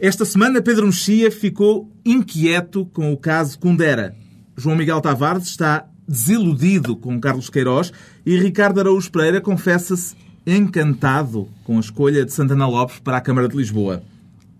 [0.00, 4.14] Esta semana, Pedro Mexia ficou inquieto com o caso Kundera.
[4.56, 7.92] João Miguel Tavares está desiludido com Carlos Queiroz
[8.26, 13.48] e Ricardo Araújo Pereira confessa-se encantado com a escolha de Santana Lopes para a Câmara
[13.48, 14.02] de Lisboa.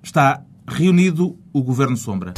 [0.02, 2.32] Está reunido o Governo Sombra.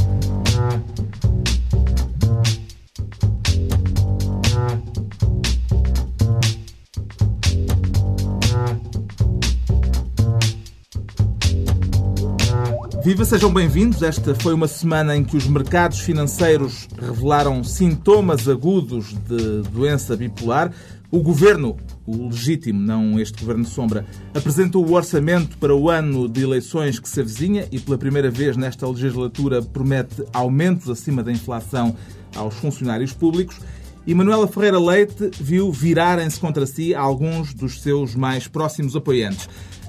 [13.07, 14.03] Viva, sejam bem-vindos.
[14.03, 20.73] Esta foi uma semana em que os mercados financeiros revelaram sintomas agudos de doença bipolar.
[21.09, 26.29] O governo, o legítimo, não este governo de sombra, apresentou o orçamento para o ano
[26.29, 31.31] de eleições que se avizinha e, pela primeira vez nesta legislatura, promete aumentos acima da
[31.31, 31.95] inflação
[32.35, 33.61] aos funcionários públicos.
[34.05, 39.49] E Manuela Ferreira Leite viu virarem-se contra si alguns dos seus mais próximos apoiantes.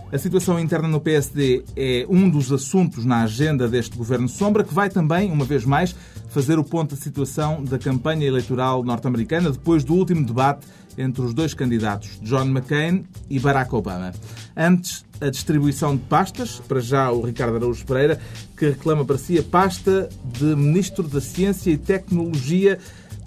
[0.10, 4.74] A situação interna no PSD é um dos assuntos na agenda deste governo sombra, que
[4.74, 5.94] vai também, uma vez mais,
[6.30, 10.66] fazer o ponto da situação da campanha eleitoral norte-americana depois do último debate
[10.98, 14.14] entre os dois candidatos, John McCain e Barack Obama.
[14.56, 18.20] Antes, a distribuição de pastas, para já o Ricardo Araújo Pereira,
[18.58, 22.80] que reclama para si a pasta de Ministro da Ciência e Tecnologia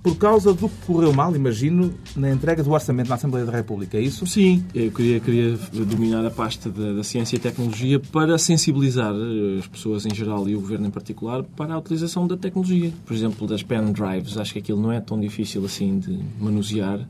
[0.03, 3.98] por causa do que correu mal, imagino, na entrega do orçamento na Assembleia da República,
[3.98, 4.27] é isso?
[4.27, 9.59] Sim, eu queria, queria dominar a pasta da, da, ciência e tecnologia para sensibilizar eh,
[9.59, 12.92] as pessoas em geral e o governo em particular para a utilização da tecnologia.
[13.05, 17.07] Por exemplo, das pen drives, acho que aquilo não é tão difícil assim de manusear.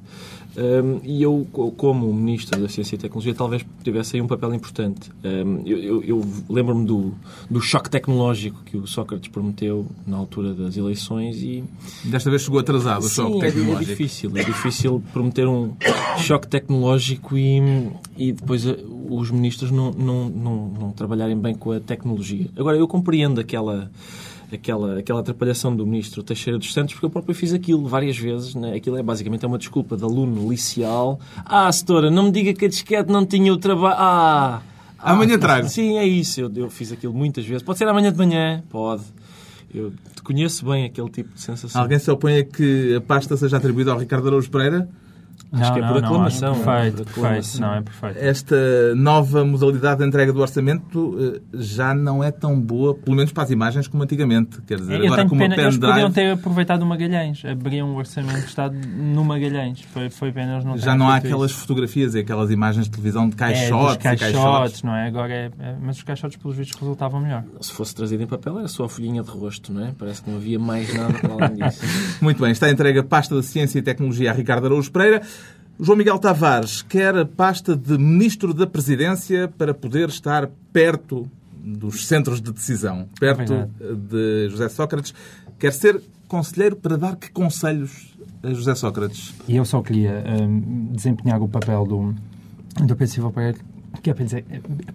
[0.56, 5.10] Um, e eu, como Ministro da Ciência e Tecnologia, talvez tivesse aí um papel importante.
[5.24, 7.14] Um, eu, eu, eu lembro-me do,
[7.48, 11.64] do choque tecnológico que o Sócrates prometeu na altura das eleições e...
[12.04, 13.82] Desta vez chegou atrasado o choque é, é tecnológico.
[13.82, 15.74] É difícil, é difícil prometer um
[16.18, 18.76] choque tecnológico e, e depois eh,
[19.08, 22.48] os ministros não, não, não, não trabalharem bem com a tecnologia.
[22.56, 23.90] Agora, eu compreendo aquela
[24.52, 28.54] aquela, aquela atrapalhação do ministro Teixeira dos Santos, porque eu próprio fiz aquilo várias vezes.
[28.54, 28.74] Né?
[28.74, 31.20] Aquilo é basicamente é uma desculpa de aluno liceal.
[31.44, 33.96] Ah, setora, não me diga que a disquete não tinha o trabalho.
[33.98, 34.62] Ah!
[34.98, 35.68] Amanhã ah, trago.
[35.68, 36.40] Sim, é isso.
[36.40, 37.62] Eu, eu fiz aquilo muitas vezes.
[37.62, 38.62] Pode ser amanhã de manhã?
[38.68, 39.02] Pode.
[39.72, 39.92] Eu
[40.24, 41.80] conheço bem aquele tipo de sensação.
[41.80, 44.88] Alguém se opõe a que a pasta seja atribuída ao Ricardo Araújo Pereira?
[45.52, 46.54] Acho não, que é por não, aclamação.
[46.54, 47.60] Não, é perfeito, perfeito.
[47.60, 48.18] Não, é perfeito.
[48.18, 53.32] Esta nova modalidade de entrega do orçamento eh, já não é tão boa, pelo menos
[53.32, 54.62] para as imagens, como antigamente.
[54.62, 55.92] Quer dizer, Eu agora com uma pena, eles pendrive...
[55.92, 57.44] podiam ter aproveitado o Magalhães.
[57.44, 59.80] Abriam o orçamento de Estado no Magalhães.
[59.92, 61.60] Foi, foi pena eles não Já não há aquelas isso.
[61.60, 64.82] fotografias e aquelas imagens de televisão de caixotes, é, caixotes, e caixotes.
[64.84, 65.08] não é?
[65.08, 67.42] Agora é, é, Mas os caixotes, pelos vistos, resultavam melhor.
[67.60, 69.92] Se fosse trazido em papel, era só a folhinha de rosto, não é?
[69.98, 71.80] Parece que não havia mais nada para além disso.
[72.22, 75.22] Muito bem, está entregue a pasta da Ciência e Tecnologia a Ricardo Araújo Pereira.
[75.82, 82.06] João Miguel Tavares quer a pasta de Ministro da Presidência para poder estar perto dos
[82.06, 85.14] centros de decisão, perto É de José Sócrates.
[85.58, 89.34] Quer ser conselheiro para dar que conselhos a José Sócrates?
[89.48, 92.14] E eu só queria um, desempenhar o papel do,
[92.84, 93.58] do Pedro Silva Pereira
[94.00, 94.44] que dizer,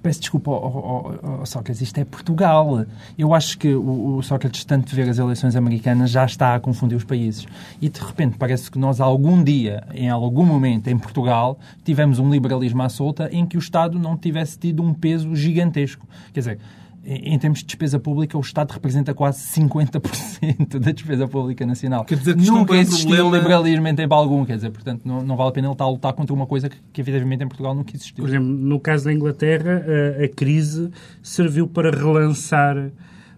[0.01, 2.85] peço desculpa ao, ao, ao, Sócrates, isto é Portugal.
[3.17, 6.95] Eu acho que o, o, Sócrates, tanto ver as eleições americanas, já está a confundir
[6.95, 7.47] os países.
[7.81, 12.29] E de repente parece que nós, algum dia, em algum momento em Portugal, tivemos um
[12.29, 16.05] liberalismo à solta em que o Estado não tivesse tido um peso gigantesco.
[16.33, 16.59] Quer dizer,
[17.05, 22.03] em termos de despesa pública, o Estado representa quase 50% da despesa pública nacional.
[22.03, 23.37] Quer dizer, que Nunca existiu problema...
[23.37, 25.89] liberalismo em tempo algum, quer dizer, portanto, não, não vale a pena ele estar a
[25.89, 28.23] lutar contra uma coisa que, que evidentemente em Portugal nunca existiu.
[28.23, 29.85] Por exemplo, no caso da Inglaterra,
[30.19, 30.89] a, a crise
[31.21, 32.91] serviu para relançar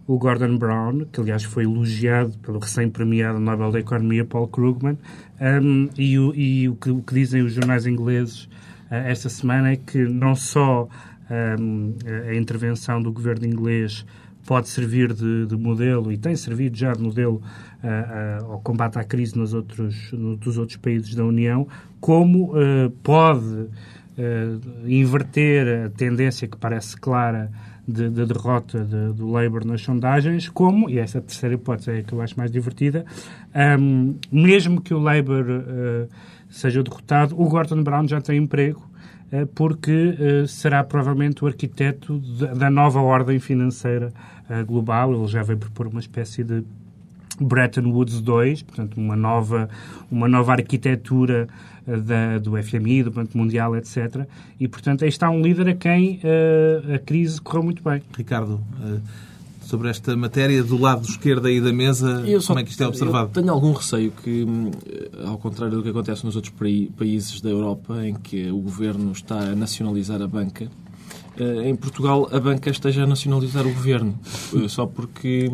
[0.08, 4.98] o Gordon Brown, que aliás foi elogiado pelo recém-premiado Nobel da Economia Paul Krugman,
[5.42, 8.46] um, e, o, e o, que, o, que, dizem os jornais ingleses
[8.90, 10.88] uh, esta semana é que não só
[11.30, 14.06] a intervenção do governo inglês
[14.48, 17.36] pode servir de, de, modelo e tem servido já de modelo
[17.84, 21.68] uh, uh, ao combate à crise nos outros, dos outros países da União,
[22.00, 23.68] como uh, pode
[24.88, 27.52] inverter a tendência que parece clara
[27.88, 32.02] de, de derrota de, do Labour nas sondagens, como, e essa terceira hipótese é a
[32.02, 33.06] que eu acho mais divertida,
[33.80, 35.46] um, mesmo que o Labour
[36.50, 38.90] seja derrotado, o Gordon Brown já tem emprego
[39.56, 42.20] porque eh, será provavelmente o arquiteto
[42.56, 44.14] da nova ordem financeira
[44.50, 45.14] eh, global.
[45.14, 46.64] Ele já veio propor uma espécie de
[47.40, 49.70] Bretton Woods 2, portanto, uma nova,
[50.10, 51.48] uma nova arquitetura
[51.86, 54.26] da, do FMI, do Banco Mundial, etc.
[54.60, 56.20] E, portanto, aí está um líder a quem
[56.94, 58.02] a crise correu muito bem.
[58.18, 59.00] Ricardo, uh,
[59.68, 62.88] sobre esta matéria do lado esquerdo aí da mesa, eu como é que isto é
[62.88, 63.32] observado?
[63.34, 64.72] tenho algum receio que, hum,
[65.26, 66.54] ao contrário do que acontece nos outros
[66.98, 70.70] países da Europa, em que o governo está a nacionalizar a banca,
[71.66, 74.18] em Portugal a banca esteja a nacionalizar o governo,
[74.70, 75.52] só porque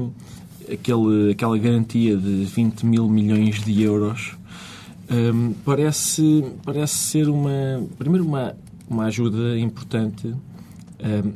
[0.71, 4.37] aquele, aquela garantia de 20 mil milhões de euros
[5.11, 8.55] um, parece, parece ser uma, primeiro uma,
[8.87, 10.33] uma ajuda importante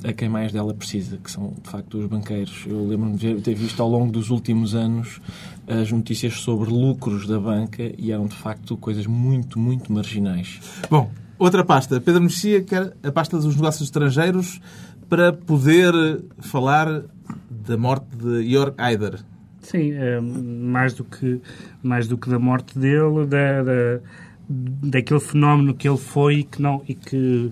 [0.07, 2.65] a quem mais dela precisa, que são de facto os banqueiros.
[2.65, 5.19] Eu lembro-me de ter visto ao longo dos últimos anos
[5.67, 10.59] as notícias sobre lucros da banca e eram de facto coisas muito, muito marginais.
[10.89, 11.99] Bom, outra pasta.
[11.99, 14.61] Pedro Mexia quer a pasta dos negócios estrangeiros
[15.09, 15.93] para poder
[16.39, 17.03] falar
[17.49, 19.19] da morte de Jörg Haider.
[19.61, 21.41] Sim, é, mais, do que,
[21.83, 23.99] mais do que da morte dele, da, da,
[24.47, 27.51] daquele fenómeno que ele foi que não, e que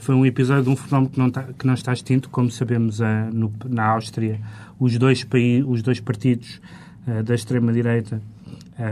[0.00, 3.00] foi um episódio de um fenómeno que não, está, que não está extinto, como sabemos
[3.00, 4.40] a, no, na Áustria,
[4.78, 5.26] os dois,
[5.66, 6.60] os dois partidos
[7.06, 8.20] a, da extrema-direita,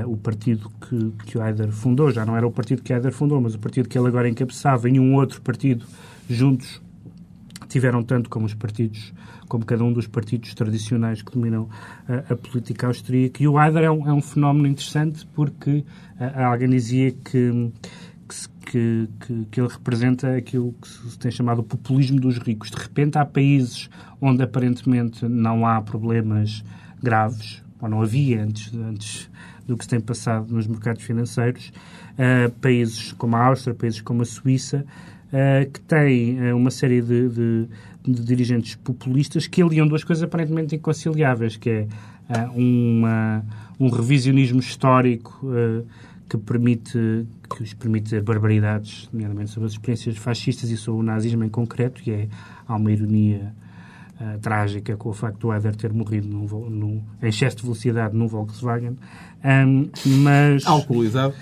[0.06, 3.12] o partido que, que o Haider fundou, já não era o partido que o Haider
[3.12, 5.86] fundou, mas o partido que ele agora encabeçava, e um outro partido
[6.28, 6.82] juntos
[7.68, 9.12] tiveram tanto como os partidos,
[9.48, 11.68] como cada um dos partidos tradicionais que dominam
[12.06, 13.42] a, a política austríaca.
[13.42, 15.84] E o Haider é um, é um fenómeno interessante porque
[16.34, 17.72] alguém dizia que,
[18.70, 22.70] que, que, que, ele representa aquilo que se tem chamado populismo dos ricos.
[22.70, 23.88] De repente há países
[24.20, 26.62] onde aparentemente não há problemas
[27.02, 29.30] graves, ou não havia antes, antes
[29.66, 31.72] do que se tem passado nos mercados financeiros,
[32.14, 34.84] uh, países como a Áustria, países como a Suíça,
[35.28, 37.68] uh, que têm uh, uma série de, de,
[38.02, 41.88] de, dirigentes populistas que aliam duas coisas aparentemente inconciliáveis, que é
[42.28, 43.44] uh, uma,
[43.80, 45.46] um revisionismo histórico
[46.28, 51.02] que permite que os permite dizer barbaridades, nomeadamente sobre as experiências fascistas e sobre o
[51.02, 52.28] nazismo em concreto, e é,
[52.66, 53.54] há uma ironia
[54.20, 58.14] uh, trágica com o facto do Éder ter morrido num, num, em excesso de velocidade
[58.14, 58.96] num Volkswagen.
[59.42, 59.88] Um,
[60.22, 60.66] mas...
[60.66, 61.34] Alcoolizado.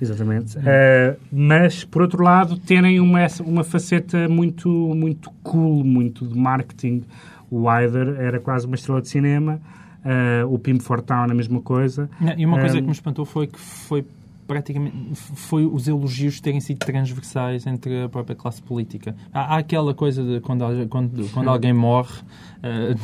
[0.00, 0.58] Exatamente.
[0.58, 7.04] Uh, mas, por outro lado, terem uma, uma faceta muito, muito cool, muito de marketing.
[7.50, 9.60] O Eider era quase uma estrela de cinema.
[10.04, 12.10] Uh, o Pim Fortown, a mesma coisa.
[12.20, 14.04] Não, e uma coisa um, que me espantou foi que foi
[14.52, 19.16] praticamente foi os elogios terem sido transversais entre a própria classe política.
[19.32, 22.20] Há, há aquela coisa de quando, quando, quando alguém morre,
[22.58, 22.98] uh,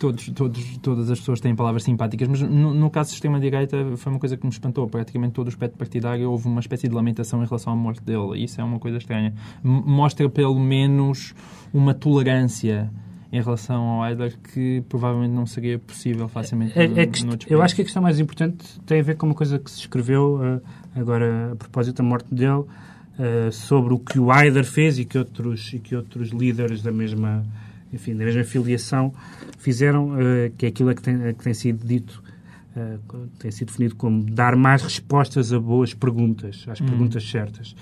[0.00, 4.12] todos, todos, todas as pessoas têm palavras simpáticas, mas no, no caso do sistema-direita foi
[4.12, 4.88] uma coisa que me espantou.
[4.88, 8.42] Praticamente todo o espectro partidário houve uma espécie de lamentação em relação à morte dele.
[8.42, 9.32] Isso é uma coisa estranha.
[9.62, 11.34] Mostra pelo menos
[11.72, 12.90] uma tolerância
[13.32, 17.74] em relação ao Haider que provavelmente não seria possível facilmente é, é que, Eu acho
[17.74, 20.98] que a questão mais importante tem a ver com uma coisa que se escreveu uh,
[20.98, 25.16] agora a propósito da morte dele uh, sobre o que o Haider fez e que
[25.16, 27.44] outros, e que outros líderes da mesma
[27.92, 29.12] enfim, da mesma filiação
[29.58, 32.22] fizeram, uh, que é aquilo que tem, que tem sido dito
[33.40, 36.86] tem sido definido como dar mais respostas a boas perguntas, às hum.
[36.86, 37.74] perguntas certas.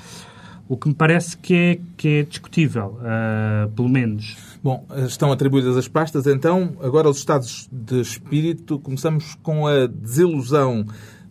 [0.69, 4.37] O que me parece que é, que é discutível, uh, pelo menos.
[4.63, 8.79] Bom, estão atribuídas as pastas, então, agora os estados de espírito.
[8.79, 10.85] Começamos com a desilusão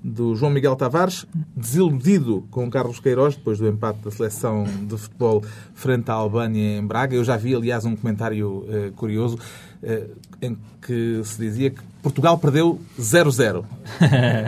[0.04, 5.44] do João Miguel Tavares, desiludido com Carlos Queiroz, depois do empate da seleção de futebol
[5.76, 7.16] frente à Albânia em Braga.
[7.16, 9.38] Eu já vi, aliás, um comentário uh, curioso
[10.42, 13.66] em que se dizia que Portugal perdeu 0-0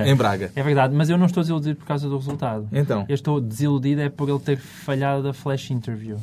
[0.06, 0.52] em Braga.
[0.56, 2.68] É verdade, mas eu não estou desiludido por causa do resultado.
[2.72, 3.06] Então?
[3.08, 6.18] Eu estou desiludido é por ele ter falhado a flash interview.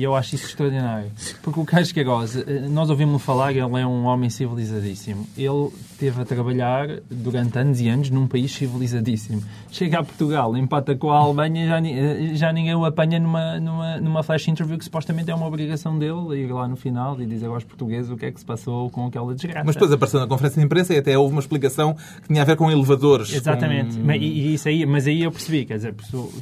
[0.00, 1.10] E eu acho isso extraordinário.
[1.42, 5.28] Porque o Carlos Queiroz, eh, nós ouvimos-lo falar, ele é um homem civilizadíssimo.
[5.36, 5.68] Ele
[5.98, 9.42] teve a trabalhar durante anos e anos num país civilizadíssimo.
[9.70, 14.00] Chega a Portugal, empata com a Alemanha, já, eh, já ninguém o apanha numa, numa,
[14.00, 17.48] numa flash interview que supostamente é uma obrigação dele ir lá no final e dizer
[17.48, 19.66] aos portugueses o que é que se passou com aquela desgraça.
[19.66, 22.44] Mas depois apareceu na conferência de imprensa e até houve uma explicação que tinha a
[22.46, 23.34] ver com elevadores.
[23.34, 23.98] Exatamente.
[23.98, 24.10] Com...
[24.12, 25.94] E, e, isso aí, mas aí eu percebi, quer dizer,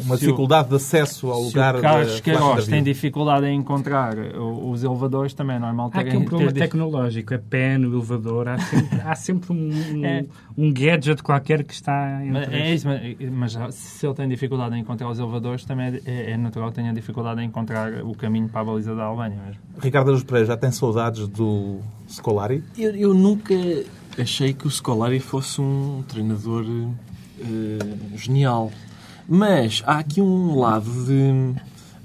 [0.04, 1.74] uma dificuldade o, de acesso ao lugar.
[1.74, 5.98] Se o Carlos Queiroz tem dificuldade dificuldade em encontrar os elevadores também é normal ter...
[5.98, 6.60] Há aqui um problema ter...
[6.60, 7.34] tecnológico.
[7.34, 10.24] A pé no elevador, há sempre, há sempre um, é.
[10.56, 12.24] um gadget qualquer que está...
[12.24, 12.54] Entre...
[12.54, 16.36] É isso, mas, mas, se ele tem dificuldade em encontrar os elevadores, também é, é
[16.36, 19.60] natural que tenha dificuldade em encontrar o caminho para a baliza da Albânia mesmo.
[19.80, 22.62] Ricardo Aruz Pereira, já tem saudades do Scolari?
[22.76, 23.54] Eu, eu nunca
[24.18, 28.70] achei que o Scolari fosse um treinador uh, genial.
[29.30, 31.54] Mas há aqui um lado de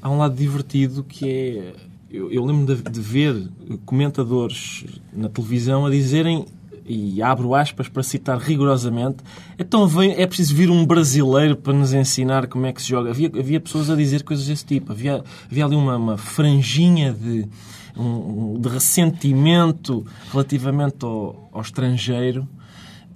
[0.03, 1.73] há um lado divertido que é.
[2.11, 3.49] Eu, eu lembro de, de, ver
[3.87, 6.45] comentadores na televisão a dizerem,
[6.85, 9.17] e abro aspas para citar rigorosamente,
[9.57, 13.09] então vem, é preciso vir um brasileiro para nos ensinar como é que se joga.
[13.09, 14.91] Havia, havia pessoas a dizer coisas desse tipo.
[14.91, 17.47] Havia, havia ali uma, uma franjinha de,
[17.97, 22.47] um, de ressentimento relativamente ao, ao estrangeiro.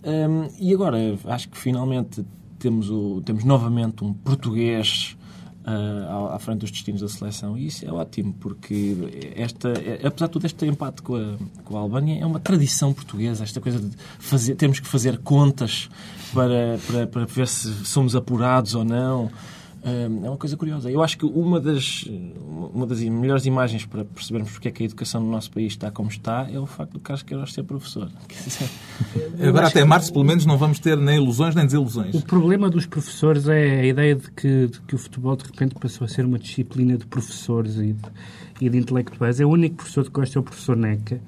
[0.03, 2.25] Um, e agora acho que finalmente
[2.57, 5.15] temos, o, temos novamente um português
[5.67, 7.57] uh, à frente dos destinos da seleção.
[7.57, 11.81] E isso é ótimo, porque esta, apesar de todo este empate com a, com a
[11.81, 15.89] Albânia, é uma tradição portuguesa, esta coisa de fazer, temos que fazer contas
[16.33, 19.29] para, para, para ver se somos apurados ou não
[19.89, 20.91] é uma coisa curiosa.
[20.91, 22.05] Eu acho que uma das,
[22.73, 25.89] uma das melhores imagens para percebermos porque é que a educação no nosso país está
[25.89, 28.09] como está é o facto do Carlos Queiroz ser professor.
[29.41, 32.13] Agora até março, pelo menos, não vamos ter nem ilusões nem desilusões.
[32.15, 35.75] O problema dos professores é a ideia de que, de que o futebol de repente
[35.75, 38.09] passou a ser uma disciplina de professores e de,
[38.59, 39.39] e de intelectuais.
[39.39, 41.21] É o único professor que gosta é o professor Neca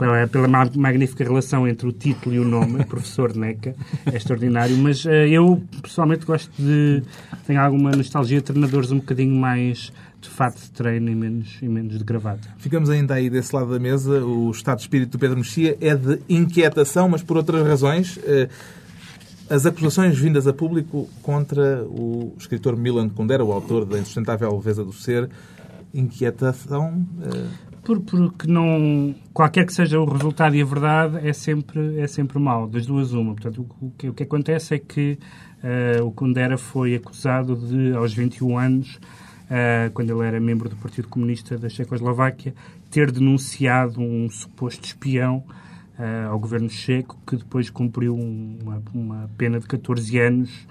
[0.00, 3.76] pela, pela magnífica relação entre o título e o nome, professor Neca,
[4.10, 7.02] é extraordinário, mas uh, eu pessoalmente gosto de.
[7.46, 11.68] tenho alguma nostalgia de treinadores um bocadinho mais de fato de treino e menos, e
[11.68, 12.48] menos de gravata.
[12.58, 14.24] Ficamos ainda aí desse lado da mesa.
[14.24, 18.16] O estado de espírito do Pedro Mexia é de inquietação, mas por outras razões.
[18.16, 18.48] Uh,
[19.50, 24.84] as acusações vindas a público contra o escritor Milan Kundera, o autor da Insustentável Leveza
[24.84, 25.28] do Ser,
[25.92, 27.04] inquietação.
[27.18, 32.38] Uh porque não qualquer que seja o resultado e a verdade é sempre é sempre
[32.38, 33.34] mau das duas uma.
[33.34, 35.18] Portanto o, que, o que acontece é que
[36.00, 40.76] uh, o Kundera foi acusado de aos 21 anos uh, quando ele era membro do
[40.76, 42.54] Partido Comunista da Checoslováquia
[42.90, 45.44] ter denunciado um suposto espião
[45.98, 50.66] uh, ao governo checo que depois cumpriu uma, uma pena de 14 anos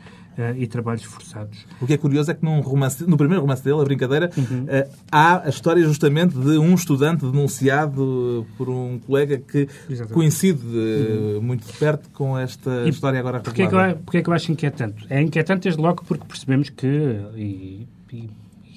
[0.57, 1.65] e trabalhos forçados.
[1.81, 4.63] O que é curioso é que num romance, no primeiro romance dele, A Brincadeira, uhum.
[4.63, 10.13] uh, há a história justamente de um estudante denunciado por um colega que Exatamente.
[10.13, 11.41] coincide uhum.
[11.41, 14.29] muito de perto com esta e história agora porquê é, que eu, porquê é que
[14.29, 15.05] eu acho inquietante?
[15.09, 16.87] É inquietante desde logo porque percebemos que,
[17.35, 18.29] e, e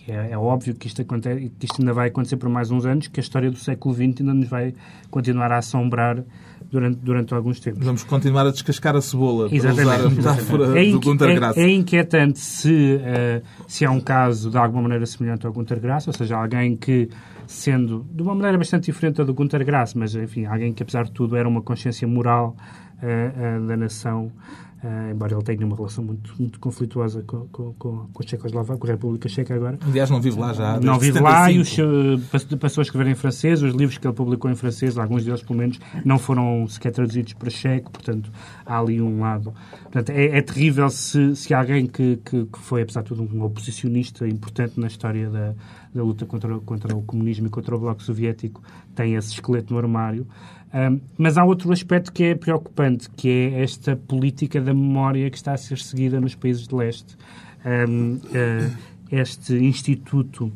[0.09, 3.06] é, é, óbvio que isto, acontece, que isto ainda vai acontecer por mais uns anos,
[3.06, 4.75] que a história do século XX ainda nos vai
[5.11, 6.23] continuar a assombrar
[6.73, 7.85] durante, durante alguns tempos.
[7.85, 9.85] Vamos continuar a descascar a cebola, Exatamente.
[9.85, 11.57] para usar a metáfora é do Gunter Grass.
[11.59, 15.79] É, é, inquietante se, uh, se há um caso de alguma maneira semelhante ao Gunter
[15.79, 17.11] Grass, ou seja, alguém que,
[17.47, 21.12] sendo de uma maneira bastante diferente do Gunter Grass, mas, enfim, alguém que, apesar de
[21.12, 22.57] tudo, era uma consciência moral
[23.02, 24.32] uh, da nação,
[24.82, 28.80] Uh, embora ele tenha uma relação muito, muito conflituosa com, com, com, com a Checoslováquia,
[28.80, 29.78] com a República Checa agora.
[29.80, 30.80] Aliás, não vive lá já.
[30.80, 31.23] Não vive 75.
[31.23, 33.62] lá e os, passou a escrever em francês.
[33.62, 37.32] Os livros que ele publicou em francês, alguns deles pelo menos, não foram sequer traduzidos
[37.35, 38.32] para checo, portanto,
[38.66, 39.54] há ali um lado.
[39.82, 43.44] Portanto, é, é terrível se, se alguém que, que, que, foi, apesar de tudo, um
[43.44, 45.54] oposicionista importante na história da,
[45.94, 48.61] da luta contra, contra o comunismo e contra o Bloco Soviético
[48.97, 50.26] tem esse esqueleto no armário.
[51.19, 55.52] Mas há outro aspecto que é preocupante, que é esta política da memória que está
[55.52, 57.17] a ser seguida nos países de leste.
[57.64, 58.76] Um, uh,
[59.11, 60.50] este instituto,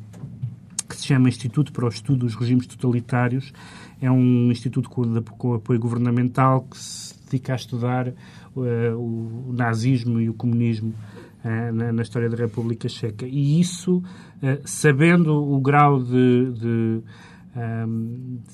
[0.89, 3.53] que se chama Instituto para o Estudo dos Regimes Totalitários,
[4.01, 8.63] é um instituto com, com apoio governamental que se dedica a estudar uh,
[8.97, 10.95] o nazismo e o comunismo
[11.45, 13.27] uh, na, na, história da República Checa.
[13.27, 14.03] E isso,
[14.65, 17.03] sabendo o grau de, de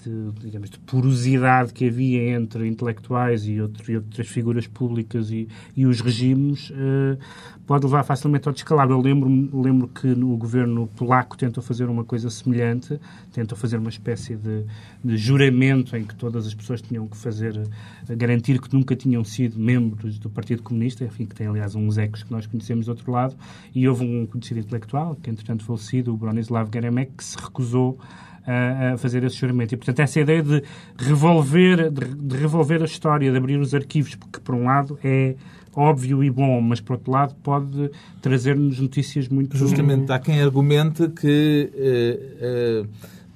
[0.04, 5.48] de, digamos, de porosidade que havia entre intelectuais e, outro, e outras figuras públicas e,
[5.76, 7.18] e os regimes, uh,
[7.66, 8.94] pode levar facilmente ao descalabro.
[8.94, 13.00] Eu lembro, lembro que no governo polaco tentou fazer uma coisa semelhante,
[13.32, 14.64] tentou fazer uma espécie de,
[15.02, 19.24] de juramento em que todas as pessoas tinham que fazer, uh, garantir que nunca tinham
[19.24, 22.90] sido membros do Partido Comunista, enfim, que tem aliás uns ecos que nós conhecemos do
[22.90, 23.34] outro lado,
[23.74, 27.98] e houve um conhecido intelectual, que entretanto falecido, o Bronislav Geremek, que se recusou
[28.46, 29.74] a, fazer esse juramento.
[29.74, 30.62] E, portanto, essa ideia de
[30.96, 35.34] revolver, de, de revolver a história, de abrir os arquivos, porque, por um lado, é
[35.74, 39.56] óbvio e bom, mas por outro lado pode trazer-nos notícias muito...
[39.56, 42.86] Justamente, há quem argumente que eh, eh,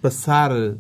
[0.02, 0.76] passar eh,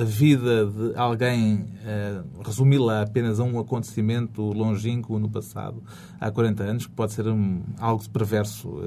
[0.00, 5.82] a vida de alguém, eh, resumi-la apenas a um acontecimento longínquo no passado,
[6.18, 8.80] há 40 anos, que pode ser um, algo perverso.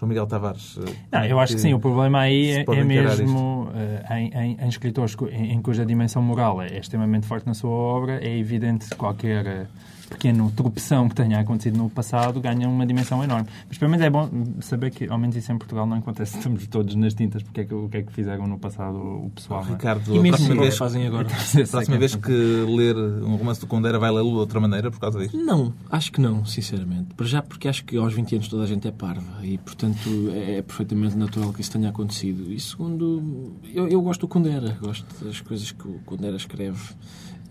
[0.00, 0.78] Eh, João Miguel Tavares.
[0.78, 4.30] Eh, Não, eu acho que, que sim, o problema aí é, é mesmo uh, em,
[4.34, 8.38] em, em, escritores em, em, cuja dimensão moral é extremamente forte na sua obra, é
[8.38, 9.66] evidente qualquer uh,
[10.10, 13.48] pequeno tropeção que tenha acontecido no passado ganha uma dimensão enorme.
[13.68, 14.28] Mas pelo menos é bom
[14.60, 16.36] saber que, ao menos isso em Portugal, não acontece.
[16.40, 19.30] Estamos todos nas tintas porque é que, o que é que fizeram no passado o
[19.34, 19.64] pessoal.
[19.66, 21.28] Oh, Ricardo, e a próxima vez fazem agora.
[21.30, 24.98] A próxima vez que ler um romance do Condera vai lê-lo de outra maneira por
[24.98, 25.36] causa disso?
[25.36, 27.14] Não, acho que não, sinceramente.
[27.14, 29.89] Para já porque acho que aos 20 anos toda a gente é parva e, portanto,
[30.32, 32.52] é, é perfeitamente natural que isso tenha acontecido.
[32.52, 36.80] E segundo, eu, eu gosto do Condera, gosto das coisas que o Condera escreve.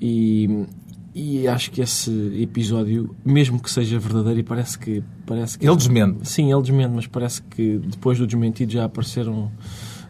[0.02, 0.66] E,
[1.14, 5.04] e acho que esse episódio, mesmo que seja verdadeiro, e parece que.
[5.26, 6.28] Parece que ele desmente.
[6.28, 9.52] Sim, ele desmente, mas parece que depois do desmentido já apareceram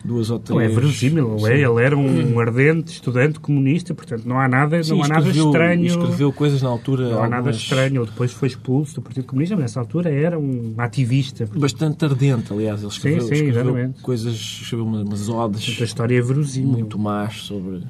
[0.04, 0.58] duas ou três...
[0.58, 1.48] Não é verosímil, Sim.
[1.48, 1.62] é?
[1.62, 5.46] Ele era um ardente estudante comunista, portanto não há nada, Sim, não há nada escreveu-
[5.48, 5.86] estranho.
[5.86, 7.10] Escreveu coisas na altura...
[7.10, 8.02] Não há nada algumas estranho.
[8.02, 11.46] Ele depois foi expulso do Partido Comunista, mas nessa altura era um ativista.
[11.46, 12.82] Portanto, Bastante ardente, aliás.
[12.82, 14.02] Ele escreveu, sim, escreveu exatamente.
[14.02, 16.72] coisas, escreveu umas, odes a história é verosímil.
[16.72, 17.82] muito más sobre,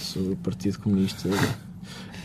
[0.00, 1.28] sobre o Partido Comunista.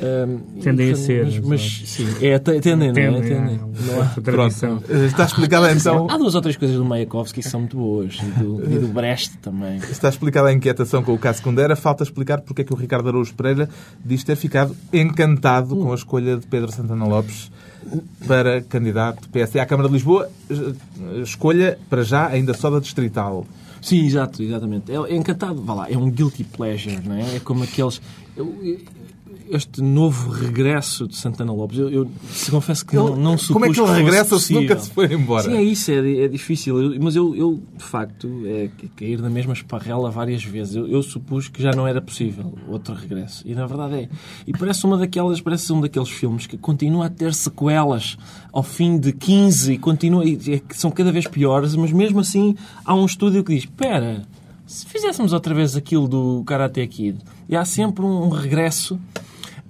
[0.04, 3.22] E, Tendem a ser, Mas, mas- sim, é, te- tendem, não é?
[3.22, 3.56] Tendem, Tendem.
[3.56, 4.82] é, Não há- tradição.
[5.06, 8.16] Está explicada então, Há duas ou três coisas do Mayakovsky que são muito boas.
[8.16, 9.78] E do, e do Brecht também.
[9.78, 11.76] está explicada a inquietação com o caso Kundera.
[11.76, 13.70] Falta explicar porque é que o Ricardo Araújo Pereira
[14.04, 17.52] diz ter ficado encantado com a escolha de Pedro Santana Lopes
[18.28, 20.30] para candidato PSD à Câmara de Lisboa.
[21.24, 23.46] Escolha, para já, ainda só da Distrital.
[23.82, 24.92] Sim, exato, exatamente.
[24.92, 27.38] É, é encantado, vá lá, é um guilty pleasure, não é?
[27.38, 28.00] É como aqueles.
[28.38, 28.56] eu-
[29.50, 33.66] este novo regresso de Santana Lopes, eu, eu se confesso que não, não supus Como
[33.66, 35.44] é que ele regressa se nunca se foi embora?
[35.44, 37.00] Sim, é isso, é, é difícil.
[37.02, 40.76] Mas eu, eu, de facto, é cair na mesma esparrela várias vezes.
[40.76, 43.44] Eu, eu supus que já não era possível outro regresso.
[43.46, 44.10] E na verdade é.
[44.46, 48.18] E parece uma daquelas, parece um daqueles filmes que continua a ter sequelas
[48.52, 52.56] ao fim de 15 e continua, e é são cada vez piores, mas mesmo assim
[52.86, 54.24] há um estúdio que diz: espera,
[54.66, 57.18] se fizéssemos outra vez aquilo do Karate Kid,
[57.48, 59.00] e há sempre um regresso.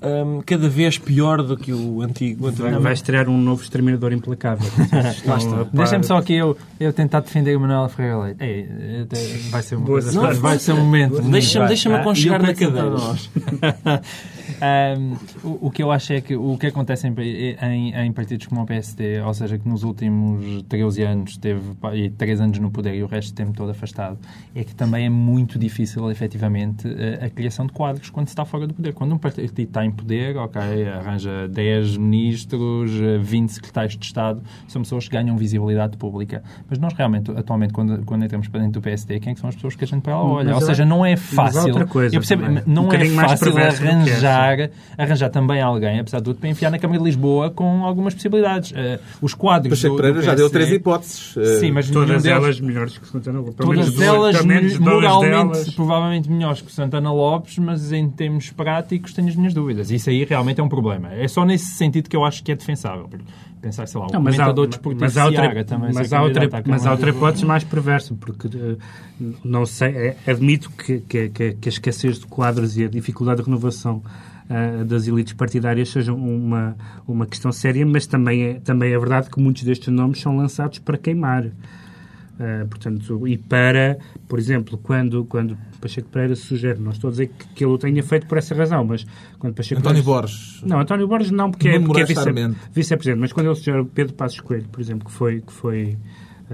[0.01, 2.47] Hum, cada vez pior do que o antigo.
[2.47, 2.79] antigo.
[2.79, 4.69] Vai, estrear um novo exterminador implacável.
[5.73, 8.43] Deixa-me só aqui eu, eu tentar defender o Manuel Ferreira Leite.
[8.43, 8.67] Ei,
[9.49, 11.21] vai ser um, Boa vai, ser um momento.
[11.21, 12.91] Deixa-me Ah, aconchegar na cadeira.
[14.61, 17.13] Ahm, o, o que eu acho é que o que acontece em,
[17.61, 21.61] em, em partidos como o PSD, ou seja, que nos últimos 13 anos teve
[21.93, 24.19] e 3 anos no poder e o resto do tempo todo afastado,
[24.53, 28.45] é que também é muito difícil, efetivamente, a, a criação de quadros quando se está
[28.45, 28.93] fora do poder.
[28.93, 32.91] Quando um partido está em poder, ok, arranja 10 ministros,
[33.21, 36.43] 20 secretários de Estado, são pessoas que ganham visibilidade pública.
[36.69, 39.49] Mas nós realmente, atualmente, quando, quando entramos para dentro do PSD, quem é que são
[39.49, 40.53] as pessoas que a gente para lá olha?
[40.53, 41.69] Mas ou seja, não é fácil.
[41.69, 42.63] eu percebo, também.
[42.67, 43.81] não Um é fácil perverso
[44.97, 48.73] arranjar, também alguém, apesar de tudo, para enfiar na Câmara de Lisboa com algumas possibilidades.
[48.75, 49.69] Eh, os quadros.
[49.77, 51.35] Pacheco Pereira já deu três hipóteses.
[51.37, 53.55] Eh, Sim, mas Todas deles- elas melhores que Santana Lopes.
[53.55, 55.69] Todas duas- elas menos moralmente, delas.
[55.73, 59.91] provavelmente melhores que Santana Lopes, mas em termos práticos tenho as minhas dúvidas.
[59.91, 61.13] Isso aí realmente é um problema.
[61.13, 63.09] É só nesse sentido que eu acho que é defensável.
[63.61, 66.21] Pensar, sei lá, o Não, mas há, comentador desportivo mas há outra, também mas há
[66.23, 68.75] outra, mas há outra hipótese mais perversa, porque eh,
[69.43, 73.41] não sei, eh, admito que, que, que, que a escassez de quadros e a dificuldade
[73.41, 74.01] de renovação
[74.49, 76.75] eh, das elites partidárias sejam uma,
[77.07, 80.79] uma questão séria, mas também é, também é verdade que muitos destes nomes são lançados
[80.79, 81.45] para queimar.
[82.39, 87.27] Eh, portanto, e para, por exemplo, quando, quando Pacheco Pereira sugere, não estou a dizer
[87.27, 89.05] que, que ele o tenha feito por essa razão, mas
[89.37, 90.61] quando Pacheco António Pereira- Borges.
[90.65, 92.15] não, António Borges não, porque é, porque é vice-
[92.73, 93.19] vice-presidente.
[93.19, 95.97] Mas quando ele sugere o Pedro Passos Coelho, por exemplo, que foi, que foi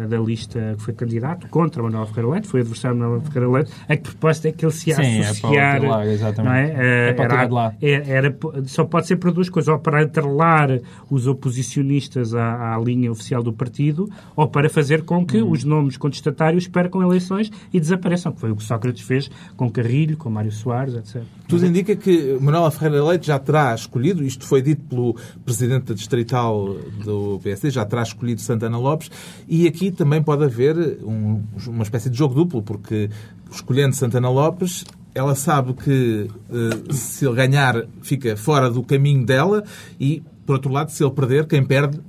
[0.05, 3.71] da lista, que foi candidato contra Manuel Ferreira Leite, foi adversário de Manuel Ferreira Leite,
[3.88, 5.79] a que proposta é que ele se Sim, é para associar...
[5.79, 6.45] tirar, exatamente.
[6.45, 6.65] Não é?
[6.77, 7.73] Eh, É para o era- tirar de lá.
[7.81, 10.79] é- era- só pode ser por duas coisas, ou para atrelar
[11.10, 15.51] os oposicionistas à, à linha oficial do partido, ou para fazer com que Uhum.
[15.51, 20.17] os nomes contestatários percam eleições e desapareçam, que foi o que Sócrates fez com Carrilho,
[20.17, 21.21] com Mário Soares, etc.
[21.47, 25.93] Tudo indica que Manuel Ferreira Leite já terá escolhido, isto foi dito pelo Presidente da
[25.93, 29.10] Distrital do PSD, já terá escolhido Santana Lopes,
[29.47, 33.10] e aqui também pode haver um- uma espécie de jogo duplo, porque
[33.52, 34.84] escolhendo Santana Lopes,
[35.15, 39.63] ela sabe que eh, se ele ganhar fica fora do caminho dela
[40.00, 42.00] e, por outro lado, se ele perder, quem perde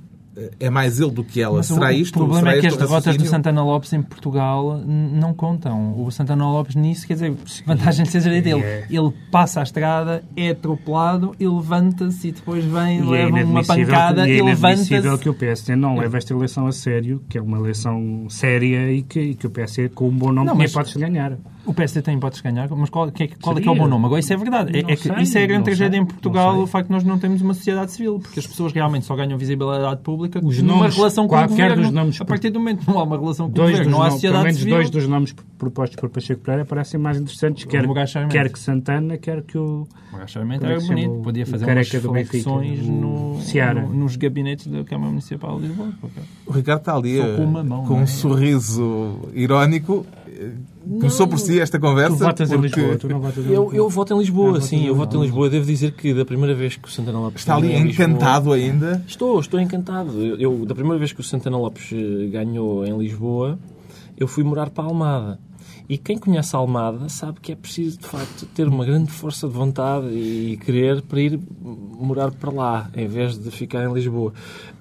[0.59, 1.57] é mais ele do que ela.
[1.57, 2.15] Mas Será o, isto?
[2.15, 3.25] O problema Será é que as derrotas do?
[3.25, 5.99] Santana Lopes em Portugal não contam.
[6.01, 7.33] O Santana Lopes nisso, quer dizer,
[7.65, 8.61] vantagem de seja dele.
[8.61, 8.85] É.
[8.89, 13.39] Ele passa a estrada, é atropelado, ele levanta-se e depois vem, E é leva uma
[13.41, 15.23] inadmissível, pancada e é e inadmissível levanta-se.
[15.23, 19.01] que o PSD não leve esta eleição a sério, que é uma eleição séria e
[19.01, 21.37] que, e que o PSD, com um bom nome, Não, mas- de ganhar.
[21.69, 23.75] O PSD tem hipóteses de ganhar, mas qual, que é, qual é que é o
[23.75, 24.05] bom nome?
[24.05, 24.75] Agora, isso é verdade.
[24.75, 26.93] É, é que sei, isso é a grande tragédia sei, em Portugal, o facto de
[26.93, 30.61] nós não termos uma sociedade civil, porque as pessoas realmente só ganham visibilidade pública Os
[30.61, 31.83] numa nomes, relação com o qualquer governo.
[31.83, 33.91] dos nomes a partir do momento que não há uma relação com o Dois governo,
[33.91, 34.75] dos não há nomes, pelo sociedade menos civil.
[34.75, 37.93] dois dos nomes propostos por Pacheco Pereira parecem mais interessantes, quer, O
[38.29, 39.87] quer que Santana, quer que o...
[40.11, 43.81] O é era se chama bonito, o- podia o fazer umas flexões o no, Seara.
[43.83, 45.89] no- nos gabinetes da Câmara Municipal de Lisboa.
[46.47, 48.05] O Ricardo está ali eh, com uma mão, com um é?
[48.07, 50.05] sorriso irónico.
[50.97, 52.17] Começou por si esta conversa.
[52.17, 53.75] Tu votas em porque Lisboa, tu não votas em Eu, Lisboa.
[53.75, 55.45] eu voto em Lisboa, Ah, sim, votas em eu voto em Lisboa.
[55.45, 55.49] Lisboa.
[55.49, 58.51] Devo dizer que da primeira vez que o Santana Lopes Está ali em Lisboa- encantado
[58.53, 59.03] ainda.
[59.07, 60.11] Estou, estou encantado.
[60.23, 63.59] Eu, eu, da primeira vez que o Santana Lopes eh, ganhou em Lisboa,
[64.17, 65.39] eu fui morar para a Almada.
[65.89, 69.47] E quem conhece a Almada sabe que é preciso, de facto, ter uma grande força
[69.47, 74.31] de vontade e querer para ir morar para lá, em vez de ficar em Lisboa.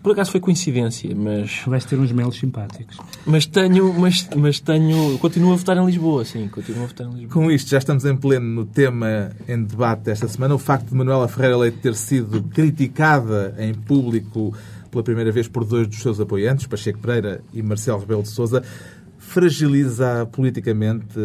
[0.02, 1.62] Por acaso foi coincidência, mas...
[1.66, 2.98] Vais ter uns melos simpáticos.
[3.24, 5.16] Mas tenho, mas, mas tenho...
[5.18, 7.32] Continuo a votar em Lisboa, sim, continuo a votar em Lisboa.
[7.32, 10.54] Com isto, já estamos em pleno no tema em debate desta semana.
[10.54, 14.52] O facto de Manuela Ferreira Leite ter sido criticada em público
[14.90, 18.62] pela primeira vez por dois dos seus apoiantes, Pacheco Pereira e Marcelo Rebelo de Sousa,
[19.28, 21.18] fragiliza politicamente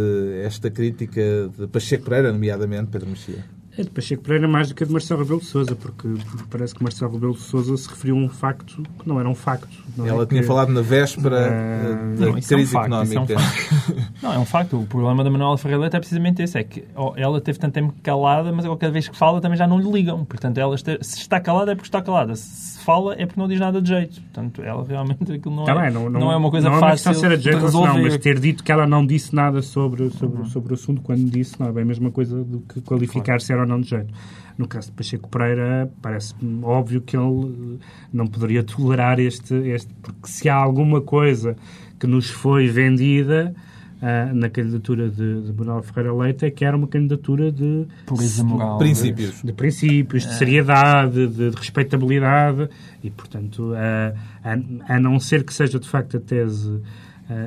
[0.44, 1.22] esta crítica
[1.58, 3.44] de Pacheco Pereira, nomeadamente, Pedro Mexia?
[3.76, 6.08] É de Pacheco Pereira mais do que a de Marcelo Rebelo de Sousa, porque
[6.52, 9.34] parece que Marcelo Rebelo de Sousa se referiu a um facto que não era um
[9.34, 9.68] facto.
[9.98, 10.48] Ela é tinha que...
[10.48, 13.34] falado na véspera uh, da não, crise é um facto, económica.
[13.34, 14.80] É um não, é um facto.
[14.80, 16.86] O problema da Manuela Ferreira Leite é precisamente esse, é que
[17.16, 20.24] ela teve tanto tempo calada, mas cada vez que fala também já não lhe ligam.
[20.24, 22.36] Portanto, ela está, se está calada é porque está calada.
[22.36, 24.22] Se fala é porque não diz nada de jeito.
[24.22, 26.80] Portanto, ela realmente aquilo não, tá é, bem, não, não, não, é uma coisa não
[26.80, 27.94] fácil é uma ser de resolver.
[27.94, 30.46] Não, mas ter dito que ela não disse nada sobre, sobre, uhum.
[30.46, 33.42] sobre o assunto quando disse não é bem a mesma coisa do que qualificar claro.
[33.42, 34.14] se era ou não de jeito.
[34.58, 37.80] No caso de Pacheco Pereira, parece óbvio que ele
[38.12, 41.56] não poderia tolerar este, este porque se há alguma coisa
[42.00, 43.56] que nos foi vendida
[44.04, 48.44] uh, na candidatura de, de Manuel Ferreira Leite é que era uma candidatura de pureza
[48.44, 50.34] moral, princípios, de, de princípios, de é.
[50.34, 52.70] seriedade, de, de, respeitabilidade.
[53.02, 56.82] E, portanto, uh, a, a não ser que seja de facto a tese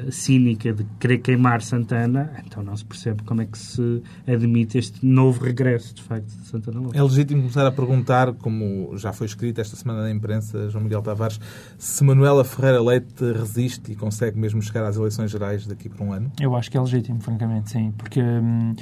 [0.06, 4.78] uh, cínica de querer queimar Santana, então não se percebe como é que se admite
[4.78, 6.98] este novo regresso, de facto, de Santana Lopes.
[6.98, 11.02] É legítimo começar a perguntar, como já foi escrito esta semana na imprensa, João Miguel
[11.02, 11.40] Tavares,
[11.78, 16.12] se Manuela Ferreira Leite resiste e consegue mesmo chegar às eleições gerais daqui por um
[16.12, 16.30] ano?
[16.40, 18.20] Eu acho que é legítimo, francamente, sim, porque...
[18.20, 18.74] Hum,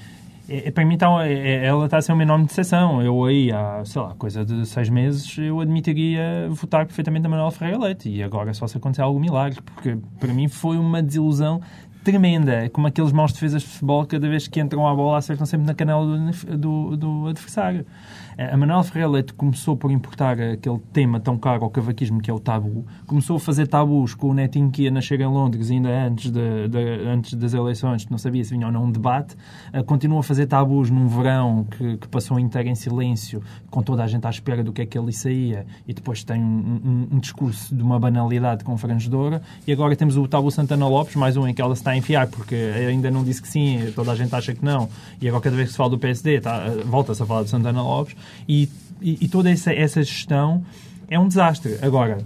[0.49, 3.03] é, é, para mim, então, é, é, ela está a ser uma enorme decepção.
[3.03, 7.51] Eu aí, há, sei lá, coisa de seis meses, eu admitiria votar perfeitamente na Manuel
[7.51, 8.09] Ferreira Leite.
[8.11, 11.61] E agora só se acontecer algum milagre, porque para mim foi uma desilusão
[12.03, 12.69] tremenda.
[12.71, 15.75] Como aqueles maus defesas de futebol, cada vez que entram à bola, acertam sempre na
[15.75, 17.87] canela do, do, do adversário.
[18.37, 22.35] A Manuel Ferreira Leite começou por importar aquele tema tão caro ao cavaquismo que é
[22.35, 22.85] o tabu.
[23.07, 26.69] Começou a fazer tabus com o netinho que ia nascer em Londres ainda antes, de,
[26.69, 29.37] de, antes das eleições, que não sabia se vinha ou não um debate.
[29.73, 34.03] Uh, continua a fazer tabus num verão que, que, passou inteiro em silêncio, com toda
[34.03, 37.09] a gente à espera do que é que ele saía, e depois tem um, um,
[37.13, 39.43] um discurso de uma banalidade confrangedora.
[39.65, 41.97] E agora temos o tabu Santana Lopes, mais um em que ela se está a
[41.97, 44.89] enfiar, porque ainda não disse que sim, toda a gente acha que não.
[45.21, 47.81] E agora cada vez que se fala do PSD, tá, volta-se a falar de Santana
[47.81, 48.17] Lopes
[48.49, 48.69] e,
[49.01, 50.65] e, toda essa, essa gestão
[51.09, 51.79] é um desastre.
[51.83, 52.19] Agora,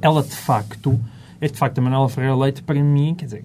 [0.00, 0.98] ela de facto,
[1.40, 3.44] é de facto a Manuela Ferreira Leite, para mim, quer dizer,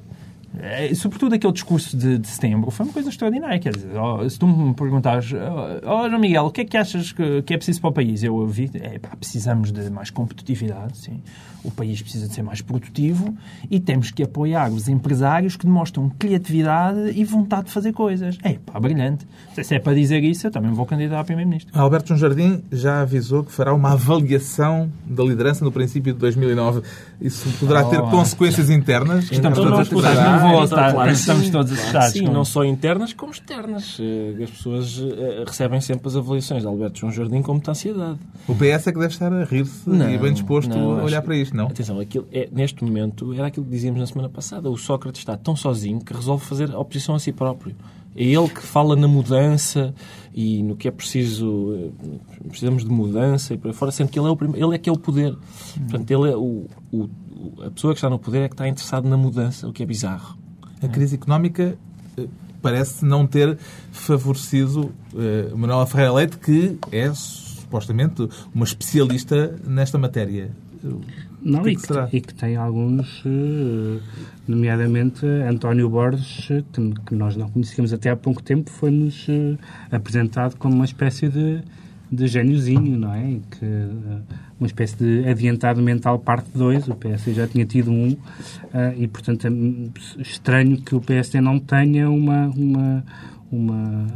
[0.59, 3.59] é, sobretudo aquele discurso de, de, setembro, foi uma coisa extraordinária.
[3.59, 7.11] Quer dizer, oh, se tu me perguntares, oh, João Miguel, o que é que achas
[7.11, 8.23] que, que é preciso para o país?
[8.23, 11.21] Eu ouvi, é, pá, precisamos de mais competitividade, sim
[11.63, 13.33] o país precisa de ser mais produtivo
[13.71, 18.37] e temos que apoiar os empresários que demonstram criatividade e vontade de fazer coisas.
[18.43, 19.25] É pá, brilhante.
[19.61, 21.79] Se é para dizer isso, eu também vou candidatar a Primeiro-Ministro.
[21.79, 26.81] Alberto João Jardim já avisou que fará uma avaliação da liderança no princípio de 2009.
[27.21, 29.31] Isso poderá oh, ter consequências internas?
[29.31, 29.89] Estamos todos
[30.69, 32.11] Claro, estamos todos assustados.
[32.11, 33.97] Sim, não só internas como externas.
[33.99, 38.19] Eh, as pessoas eh, recebem sempre as avaliações de Alberto João Jardim com muita ansiedade.
[38.47, 41.35] O PS é que deve estar a rir-se e bem disposto não, a olhar para
[41.35, 41.67] isto não?
[41.67, 44.69] Atenção, aquilo é, neste momento era aquilo que dizíamos na semana passada.
[44.69, 47.75] O Sócrates está tão sozinho que resolve fazer oposição a si próprio.
[48.15, 49.93] É ele que fala na mudança
[50.33, 54.27] e no que é preciso, eh, precisamos de mudança e para fora, sendo que ele
[54.27, 55.35] é, o primeiro, ele é que é o poder.
[55.89, 57.09] Portanto, ele é o, o,
[57.65, 59.85] a pessoa que está no poder é que está interessada na mudança, o que é
[59.85, 60.37] bizarro.
[60.81, 61.77] A crise económica
[62.17, 62.27] eh,
[62.61, 63.57] parece não ter
[63.91, 70.51] favorecido uh, Manuela Ferreira Leite, que é supostamente uma especialista nesta matéria.
[71.41, 73.99] Não, que é e, que, e que tem alguns, eh,
[74.47, 76.47] nomeadamente António Borges,
[77.05, 79.57] que, nós não conhecíamos até há pouco tempo, foi-nos eh,
[79.91, 81.61] apresentado como uma espécie de,
[82.11, 83.39] de gêniozinho, não é?
[83.51, 84.21] Que, eh,
[84.59, 88.15] uma espécie de adiantado mental parte 2, o PSD já tinha tido um,
[88.97, 93.03] e portanto é estranho que o PSD não tenha uma, uma,
[93.51, 94.07] uma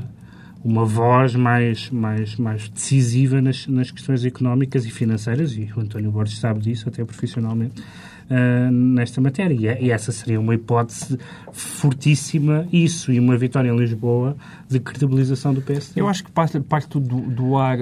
[0.64, 6.12] uma voz mais, mais, mais decisiva nas, nas questões económicas e financeiras, e o António
[6.12, 7.82] Borges sabe disso, até profissionalmente,
[8.30, 9.78] uh, nesta matéria.
[9.80, 11.18] E, essa seria uma hipótese
[11.52, 14.36] fortíssima, isso, e uma vitória em Lisboa,
[14.70, 16.00] de credibilização do PSD.
[16.00, 17.78] Eu acho que parte, parte do, do ar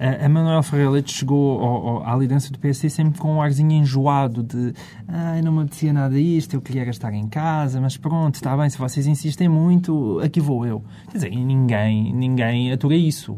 [0.00, 3.72] A Manuel Ferreira Leite chegou ao, ao, à liderança do PSD sempre com um arzinho
[3.72, 4.72] enjoado de
[5.06, 8.70] ai, não me apetecia nada isto, eu queria gastar em casa, mas pronto, está bem,
[8.70, 10.82] se vocês insistem muito, aqui vou eu.
[11.10, 13.36] Quer dizer, ninguém, ninguém atura isso.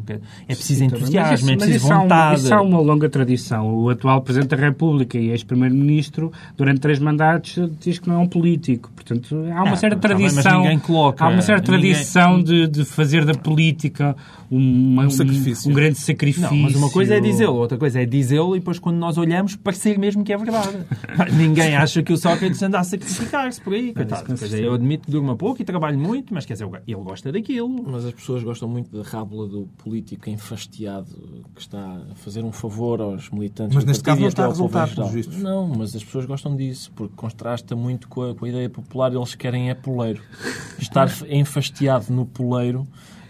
[0.48, 2.42] É preciso Sim, entusiasmo, é preciso vontade.
[2.42, 3.74] Isso há uma longa tradição.
[3.74, 8.28] O atual Presidente da República e ex-Primeiro-Ministro, durante três mandatos, diz que não é um
[8.28, 8.90] político.
[8.94, 10.62] Portanto, há uma ah, certa tradição.
[10.62, 11.92] Bem, coloca, há uma certa ninguém...
[11.92, 14.14] tradição de, de fazer da política
[14.50, 15.68] uma, um, sacrifício.
[15.68, 16.50] Um, um grande sacrifício.
[16.50, 19.56] Não, mas uma coisa é dizê-lo, outra coisa é dizê-lo e depois quando nós olhamos
[19.56, 20.84] parecer mesmo que é verdade.
[21.36, 23.92] Ninguém acha que o Sócrates anda a sacrificar-se por aí.
[23.92, 24.34] Coitado.
[24.56, 27.68] eu admito que durma pouco e trabalho muito, mas quer dizer, ele gosta daquilo.
[27.86, 32.52] Mas as pessoas gostam muito da rábula do político enfastiado que está a fazer um
[32.52, 33.74] favor aos militantes.
[33.74, 35.36] Mas neste caso não está a resultar, pelos vistos.
[35.38, 39.12] Não, mas as pessoas gostam disso, porque contrasta muito com a, com a ideia popular.
[39.12, 40.22] Eles querem é poleiro.
[40.78, 42.86] Estar enfastiado no poleiro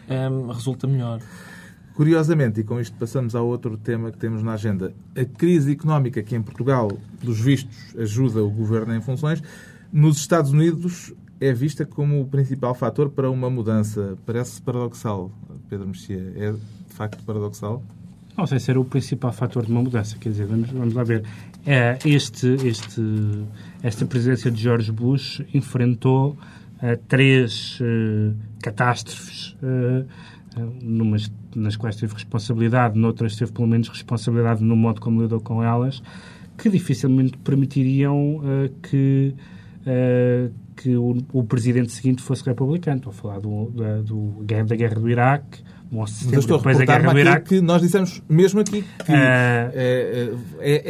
[0.08, 1.20] um, resulta melhor.
[1.94, 6.22] Curiosamente, e com isto passamos ao outro tema que temos na agenda, a crise económica
[6.22, 9.42] que em Portugal, pelos vistos, ajuda o governo em funções,
[9.92, 14.16] nos Estados Unidos é vista como o principal fator para uma mudança.
[14.24, 15.31] Parece paradoxal,
[15.68, 16.33] Pedro Mexia.
[16.37, 17.83] É de facto paradoxal?
[18.38, 20.16] Não sei se era o principal fator de uma mudança.
[20.18, 21.24] Quer dizer, vamos, vamos lá ver.
[21.66, 23.02] É, este, este,
[23.83, 26.38] esta presidência de George Bush enfrentou
[26.81, 29.57] uh, três uh, catástrofes.
[29.62, 30.07] Uh,
[30.81, 35.62] numas nas quais teve responsabilidade, noutras teve pelo menos responsabilidade no modo como lidou com
[35.62, 36.02] elas,
[36.56, 39.34] que dificilmente permitiriam uh, que,
[39.80, 42.98] uh, que o, o, presidente seguinte fosse republicano.
[42.98, 45.62] Estou a falar do, da, do, da guerra do Iraque,
[45.92, 47.48] 11 de setembro, estou depois da guerra do Iraque.
[47.48, 49.14] que nós dissemos mesmo aqui que uh...
[49.14, 50.32] é,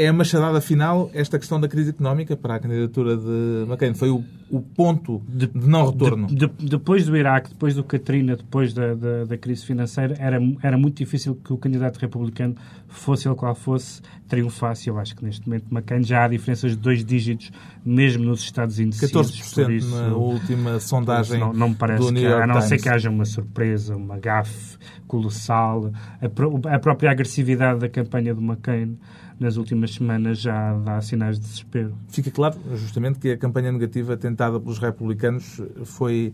[0.04, 3.94] é, a machadada final esta questão da crise económica para a candidatura de McCain.
[3.94, 6.26] Foi o, o ponto de, de não retorno.
[6.26, 10.38] De, de, depois do Iraque, depois do Katrina, depois da, da, da, crise financeira, era,
[10.62, 12.54] era muito difícil que o candidato republicano,
[12.86, 14.90] fosse ele qual fosse, triunfasse.
[14.90, 17.50] Eu acho que neste momento McCain já há diferenças de dois dígitos,
[17.82, 19.00] mesmo nos Estados Unidos.
[19.00, 22.64] 14% isso, na última sondagem não, não me parece do que, A não Times.
[22.66, 25.90] ser que haja uma surpresa, uma gafe colossal.
[26.20, 28.98] A, a própria agressividade da campanha do McCain
[29.42, 31.94] nas últimas semanas já dá sinais de desespero.
[32.08, 36.32] Fica claro, justamente, que a campanha negativa tentada pelos republicanos foi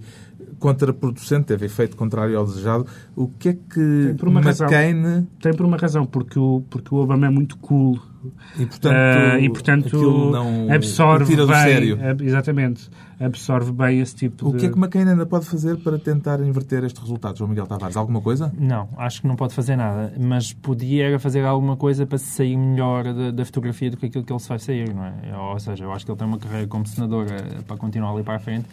[0.58, 2.86] contraproducente, teve efeito contrário ao desejado.
[3.16, 5.02] O que é que tem McCain...
[5.02, 7.98] Razão, tem por uma razão, porque o, porque o Obama é muito cool
[8.58, 10.32] e portanto, uh, e, portanto
[10.70, 11.98] absorve bem, sério.
[12.20, 12.90] exatamente,
[13.20, 14.56] absorve bem esse tipo o de...
[14.56, 17.66] O que é que McCain ainda pode fazer para tentar inverter estes resultados, João Miguel
[17.66, 17.96] Tavares?
[17.96, 18.52] Alguma coisa?
[18.58, 22.56] Não, acho que não pode fazer nada, mas podia fazer alguma coisa para se sair
[22.56, 25.12] melhor da, da, fotografia do que aquilo que ele se vai sair, não é?
[25.52, 28.22] Ou seja, eu acho que ele tem uma carreira como senador eh, para continuar ali
[28.22, 28.66] para a frente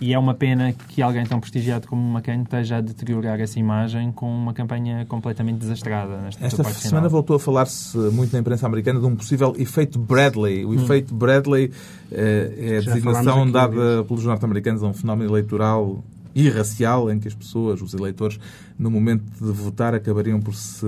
[0.00, 4.10] e é uma pena que alguém tão prestigiado como McCain esteja a deteriorar essa imagem
[4.10, 6.28] com uma campanha completamente desastrada.
[6.40, 10.64] Esta semana voltou a falar-se muito na imprensa americana de um possível efeito Bradley.
[10.64, 10.74] O hum.
[10.74, 11.70] efeito Bradley
[12.10, 16.02] eh, é a designação dada pelos norte-americanos a um fenómeno eleitoral
[16.34, 18.38] irracial em que as pessoas, os eleitores,
[18.78, 20.86] no momento de votar, acabariam por se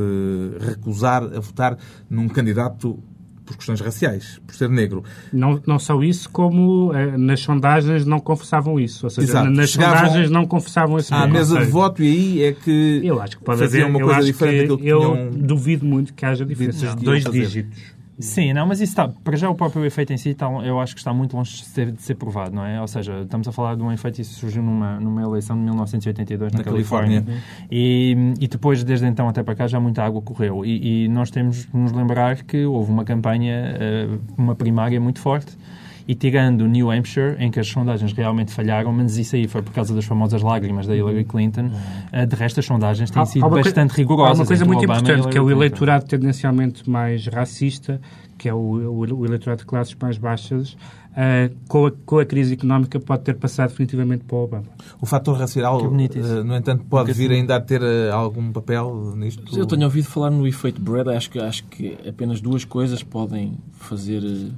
[0.61, 1.77] recusar a votar
[2.09, 2.99] num candidato
[3.45, 5.05] por questões raciais, por ser negro.
[5.33, 9.05] Não, não só isso, como eh, nas sondagens não confessavam isso.
[9.05, 9.51] Ou seja, Exato.
[9.51, 13.21] nas Chegavam sondagens não confessavam esse À mesa de voto e aí é que eu
[13.21, 15.31] acho que pode haver uma coisa diferente daquilo que Eu tinham...
[15.31, 17.94] duvido muito que haja diferenças de dois dígitos.
[18.19, 20.95] Sim, não, mas isso está, para já o próprio efeito em si está, eu acho
[20.95, 22.81] que está muito longe de ser, de ser, provado, não é?
[22.81, 26.53] Ou seja, estamos a falar de um efeito que surgiu numa, numa eleição de 1982
[26.53, 27.45] na, na Califórnia, Califórnia.
[27.71, 31.31] E, e, depois, desde então até para cá, já muita água correu e, e nós
[31.31, 35.57] temos de nos lembrar que houve uma campanha, eh, uma primária muito forte
[36.07, 39.73] e tirando New Hampshire, em que as sondagens realmente falharam, mas isso aí foi por
[39.73, 41.71] causa das famosas lágrimas da Hillary Clinton,
[42.13, 44.41] uh, de resto as sondagens têm sido bastante rigorosas.
[44.41, 48.01] Há uma coisa muito importante, que é o eleitorado tendencialmente mais racista,
[48.37, 50.77] que é o, o, o eleitorado de classes mais baixas,
[51.15, 54.65] Uh, com, a, com, a, crise económica pode ter passado definitivamente para o Obama.
[55.01, 59.57] O fator racial, uh, no entanto, pode vir ainda a ter uh, algum papel nisto?
[59.57, 63.57] Eu tenho ouvido falar no efeito Brad, acho que, acho que apenas duas coisas podem
[63.75, 64.51] fazer uh,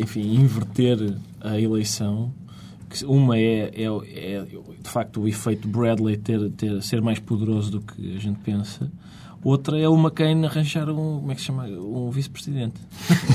[0.00, 2.32] enfim, inverter a eleição.
[3.04, 4.46] Uma é, é, é,
[4.80, 8.90] de facto, o efeito Bradley ter, ter, ser mais poderoso do que a gente pensa.
[9.44, 11.64] Outra é o McCain arranjar um, como é que se chama?
[11.64, 12.74] Um vice-presidente.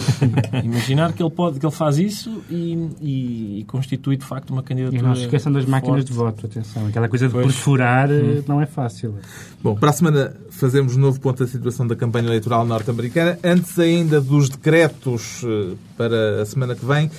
[0.64, 4.62] Imaginar que ele pode, que ele faz isso e, e, e constitui de facto uma
[4.62, 5.00] candidatura.
[5.00, 6.12] E não se esqueçam das máquinas forte.
[6.12, 6.88] de voto, atenção.
[6.88, 7.46] Aquela coisa de pois.
[7.46, 8.44] perfurar hum.
[8.48, 9.16] não é fácil.
[9.64, 13.40] Bom, para a semana fazemos um novo ponto da situação da campanha eleitoral norte-americana.
[13.44, 17.10] Antes ainda dos decretos eh, para a semana que vem,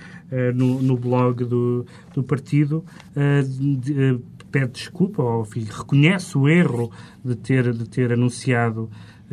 [0.54, 2.84] no, no blog do, do partido,
[3.46, 4.20] de-
[4.52, 6.90] pede desculpa, ou enfim, reconhece o erro
[7.24, 8.90] de ter, de ter anunciado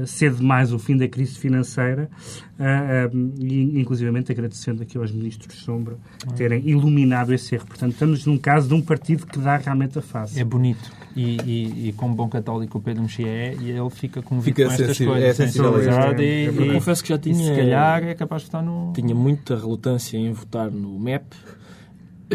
[0.07, 2.11] cedo demais o fim da crise financeira,
[2.59, 2.65] ah,
[3.07, 5.97] ah, e inclusivamente agradecendo aqui aos ministros de Sombra
[6.37, 7.67] terem iluminado esse erro.
[7.67, 10.41] Portanto, estamos num caso de um partido que dá realmente a face.
[10.41, 10.91] É bonito.
[11.17, 14.67] E, e, e como bom católico o Pedro Mexia é, e ele fica comovido Fica
[14.67, 15.29] com estas sensível- coisas.
[15.41, 15.53] é isto.
[15.63, 18.93] sensibilidade É e- Confesso que já e tinha- se calhar é capaz de estar no...
[18.95, 21.25] Tinha muita relutância em votar no MEP.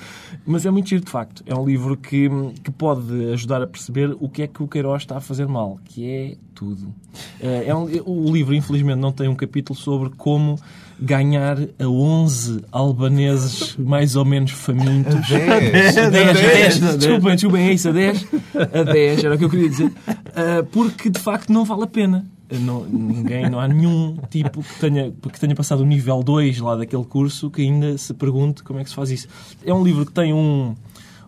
[0.47, 1.43] mas é muito giro de facto.
[1.47, 2.29] É um livro que,
[2.63, 5.79] que pode ajudar a perceber o que é que o Queiroz está a fazer mal,
[5.85, 6.95] que é tudo.
[7.41, 10.59] É um- o livro, infelizmente, não tem um capítulo sobre como
[11.01, 15.15] ganhar a 11 albaneses mais ou menos famintos.
[15.15, 15.49] A 10.
[15.49, 16.41] A 10, a 10,
[16.81, 16.97] dez.
[16.99, 19.93] desculpem, desculpem, é isso, a 10, a 10, era o que eu queria dizer,
[20.35, 22.27] Ah, porque de facto não vale a pena.
[22.51, 26.77] Não, ninguém, não há nenhum tipo que tenha, que tenha passado o nível 2 lá
[26.77, 29.29] daquele curso que ainda se pergunte como é que se faz isso.
[29.65, 30.75] É um livro que tem um,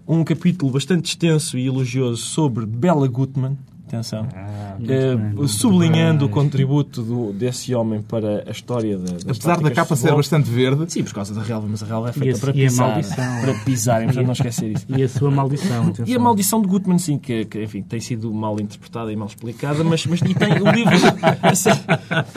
[0.08, 3.58] um capítulo bastante extenso e elogioso sobre Bella Gutmann.
[3.90, 4.26] Atenção.
[4.34, 9.60] Ah, muito Eh, bem, sublinhando o contributo do- desse homem para a história da, Apesar
[9.60, 12.36] da capa ser bastante verde, Sim, por causa da relva, mas a relva é feita
[12.36, 12.88] a- para e a pisar.
[12.88, 13.40] maldição.
[13.40, 14.86] Para pisarem, portanto não esquecer isso.
[14.96, 15.84] E a sua maldição.
[15.84, 16.22] E a atenção.
[16.22, 20.06] maldição de Gutmann, sim, que, que, enfim, tem sido mal interpretada e mal explicada, mas,
[20.06, 20.94] mas e tem o livro.
[21.42, 21.70] assim,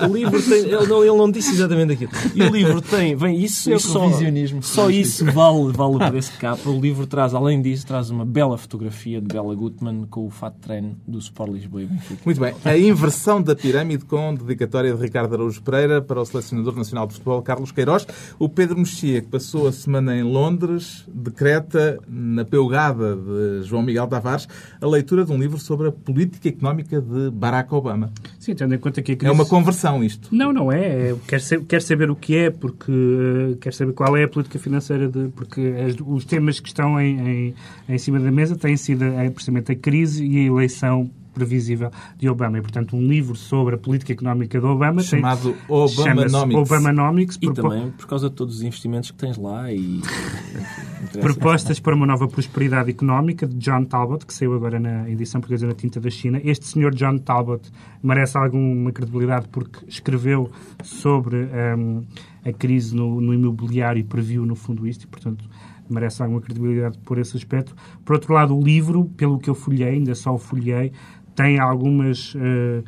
[0.10, 0.60] o livro tem.
[0.66, 2.12] Ele não, ele não disse exatamente aquilo.
[2.34, 3.16] E o livro tem.
[3.16, 6.70] Vem isso, É o isso só, revisionismo só isso vale, vale o preço de capa.
[6.70, 10.56] O livro traz, além disso, traz uma bela fotografia de Bela Gutmann com o fato
[10.56, 12.22] de treino do Sport Lisboa e Benfica.
[12.26, 12.54] Muito bem.
[12.66, 17.14] A inversão da pirâmide com dedicatória de Ricardo Araújo Pereira para o selecionador nacional de
[17.14, 18.06] futebol Carlos Queiroz.
[18.40, 24.08] O Pedro Mexia, que passou a semana em Londres, decreta na peugada de João Miguel
[24.08, 24.48] Tavares
[24.82, 28.12] a leitura de um livro sobre a política económica de Barack Obama.
[28.40, 29.34] Sim, tendo em conta que a É crise...
[29.34, 30.28] uma conversão isto.
[30.32, 31.10] Não, não é.
[31.12, 34.60] é quer, ser- quer saber o que é, porque quer saber qual é a política
[34.60, 37.56] financeira, de, porque as- os temas que estão em, em,
[37.90, 42.30] em cima da mesa têm sido eh, precisamente a crise e a eleição previsível de
[42.30, 42.58] Obama.
[42.58, 45.56] E, portanto, um livro sobre a política económica de Obama tem- Chamado.
[45.68, 50.02] Obamanomics, E propo- também por causa de todos os investimentos que tens lá e.
[51.20, 55.68] Propostas para uma nova prosperidade económica de John Talbot, que saiu agora na edição portuguesa
[55.68, 56.40] na Tinta da China.
[56.44, 57.70] Este senhor John Talbot
[58.02, 60.50] merece alguma credibilidade porque escreveu
[60.82, 62.04] sobre hum,
[62.46, 65.44] a crise no, no imobiliário e previu, no fundo, isto e, portanto,
[65.90, 67.76] merece alguma credibilidade por esse aspecto.
[68.06, 70.92] Por outro lado, o livro, pelo que eu folhei, ainda só o folhei,
[71.36, 72.34] tem algumas...
[72.36, 72.84] eh,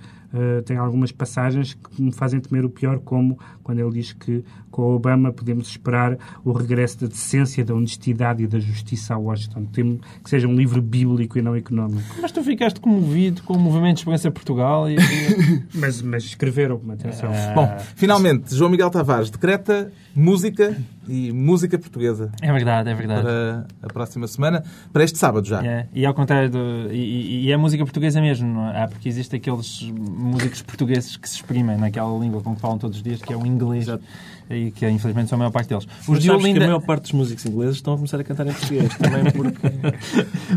[0.65, 4.43] tem algumas passagens que me fazem temer o pior, como quando ele diz que
[4.75, 9.17] com o Obama podemos esperar o regresso da decência, da honestidade e da justiça a
[9.17, 9.63] Washington.
[9.71, 12.03] Temo que seja um livro bíblico e não económico.
[12.21, 14.97] Mas tu ficaste comovido com o movimento de Esperança Portugal e...
[15.73, 17.31] Mas, mas escreveram, atenção.
[17.53, 20.75] Bom, finalmente, João Miguel Tavares decreta música
[21.07, 22.31] e música portuguesa.
[22.41, 23.23] É verdade, é verdade.
[23.23, 25.63] Para a próxima semana, para este sábado já.
[25.63, 28.83] É, e ao contrário, do, e, e, é música portuguesa mesmo, não é?
[28.83, 32.97] Ah, porque existem aqueles músicos portugueses que se exprimem naquela língua com que falam todos
[32.97, 33.83] os dias, que é o inglês.
[33.83, 34.03] Exato
[34.49, 35.87] e que infelizmente são a maior parte deles.
[36.07, 36.59] Os de Olinda...
[36.59, 39.31] que a maior parte dos músicos ingleses estão a começar a cantar em português também
[39.31, 39.65] porque...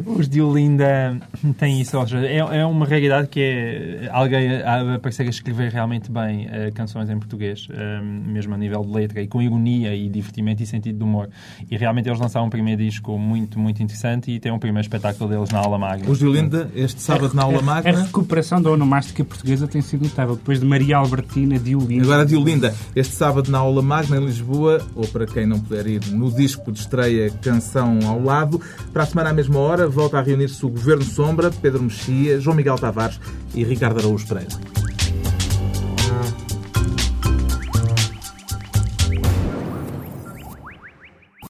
[0.18, 1.20] Os de Olinda
[1.58, 1.96] têm isso.
[2.16, 7.08] É, é uma realidade que é alguém a parecer a escrever realmente bem uh, canções
[7.10, 10.98] em português, uh, mesmo a nível de letra, e com ironia e divertimento e sentido
[10.98, 11.28] de humor.
[11.70, 15.30] E realmente eles lançaram um primeiro disco muito, muito interessante e tem um primeiro espetáculo
[15.30, 16.10] deles na Aula Magna.
[16.10, 17.90] Os de Olinda, este sábado na Aula Magna...
[17.90, 22.04] A recuperação da onomástica portuguesa tem sido notável, depois de Maria Albertina de Olinda.
[22.04, 25.60] Agora de Olinda, este sábado na Aula Aula Magna em Lisboa, ou para quem não
[25.60, 28.60] puder ir, no disco de estreia Canção ao Lado.
[28.92, 32.56] Para a semana à mesma hora, volta a reunir-se o Governo Sombra, Pedro Mexia, João
[32.56, 33.20] Miguel Tavares
[33.54, 34.48] e Ricardo Araújo Pereira.